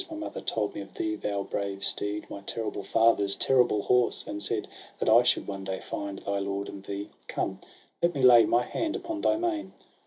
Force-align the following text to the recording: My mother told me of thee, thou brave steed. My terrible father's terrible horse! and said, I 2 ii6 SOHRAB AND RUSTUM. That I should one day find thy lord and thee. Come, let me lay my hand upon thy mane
My 0.09 0.17
mother 0.17 0.41
told 0.41 0.73
me 0.73 0.81
of 0.81 0.95
thee, 0.95 1.15
thou 1.15 1.43
brave 1.43 1.83
steed. 1.85 2.27
My 2.27 2.41
terrible 2.41 2.81
father's 2.81 3.35
terrible 3.35 3.83
horse! 3.83 4.25
and 4.25 4.41
said, 4.41 4.63
I 4.63 4.65
2 4.65 4.65
ii6 4.65 4.65
SOHRAB 4.65 4.69
AND 4.73 4.87
RUSTUM. 4.87 5.05
That 5.15 5.19
I 5.19 5.23
should 5.29 5.47
one 5.47 5.63
day 5.63 5.79
find 5.79 6.17
thy 6.25 6.39
lord 6.39 6.69
and 6.69 6.83
thee. 6.83 7.09
Come, 7.27 7.59
let 8.01 8.15
me 8.15 8.23
lay 8.23 8.45
my 8.47 8.63
hand 8.63 8.95
upon 8.95 9.21
thy 9.21 9.37
mane 9.37 9.73